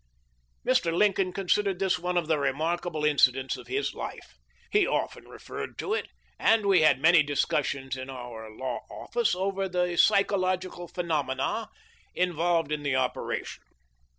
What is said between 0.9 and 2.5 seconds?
Lincoln considered this one of the